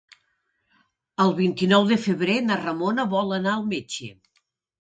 [1.25, 4.11] El vint-i-nou de febrer na Ramona vol anar al metge.